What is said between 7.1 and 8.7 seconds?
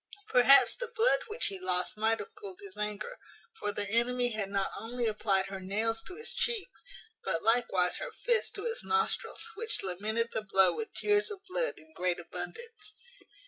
but likewise her fist to